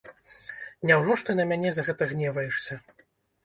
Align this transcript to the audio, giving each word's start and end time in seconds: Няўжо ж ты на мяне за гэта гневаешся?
Няўжо 0.93 1.19
ж 1.23 1.29
ты 1.29 1.37
на 1.41 1.47
мяне 1.51 1.69
за 1.77 1.87
гэта 1.91 2.11
гневаешся? 2.17 2.83